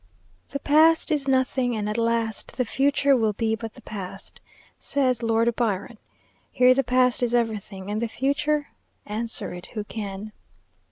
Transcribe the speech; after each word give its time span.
"The 0.49 0.57
Past 0.59 1.11
is 1.11 1.27
nothing; 1.27 1.75
and 1.75 1.87
at 1.87 1.95
last, 1.95 2.57
The 2.57 2.65
Future 2.65 3.15
will 3.15 3.33
but 3.33 3.37
be 3.37 3.53
the 3.53 3.83
Past," 3.83 4.41
says 4.79 5.21
Lord 5.21 5.55
Byron. 5.55 5.99
Here 6.49 6.73
the 6.73 6.83
past 6.83 7.21
is 7.21 7.35
everything; 7.35 7.91
and 7.91 8.01
the 8.01 8.07
future? 8.07 8.69
Answer 9.05 9.53
it 9.53 9.67
who 9.75 9.83
can. 9.83 10.31